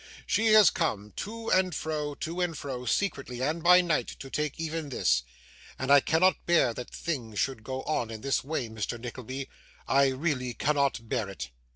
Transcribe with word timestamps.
She 0.25 0.47
has 0.53 0.71
come 0.71 1.13
to 1.17 1.49
and 1.51 1.75
fro, 1.75 2.15
to 2.15 2.41
and 2.41 2.57
fro, 2.57 2.85
secretly 2.85 3.39
and 3.43 3.61
by 3.61 3.81
night, 3.81 4.07
to 4.17 4.31
take 4.31 4.59
even 4.59 4.89
this; 4.89 5.21
and 5.77 5.91
I 5.91 5.99
cannot 5.99 6.43
bear 6.47 6.73
that 6.73 6.89
things 6.89 7.37
should 7.37 7.63
go 7.63 7.83
on 7.83 8.09
in 8.09 8.21
this 8.21 8.43
way, 8.43 8.67
Mr 8.67 8.99
Nickleby, 8.99 9.47
I 9.87 10.07
really 10.07 10.55
cannot 10.55 11.07
bear 11.07 11.29
it. 11.29 11.51